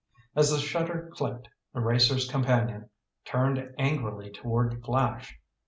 [0.35, 2.89] As the shutter clicked, the racer's companion,
[3.23, 5.39] turned angrily toward Flash.